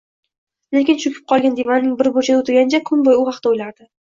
lekin 0.77 0.97
choʻkib 1.03 1.19
qolgan 1.33 1.59
divanning 1.59 1.93
bir 2.01 2.09
burchida 2.17 2.41
oʻtirgancha 2.41 2.81
kun 2.89 3.05
boʻyi 3.11 3.23
u 3.23 3.29
haqda 3.31 3.55
oʻylardi. 3.55 3.89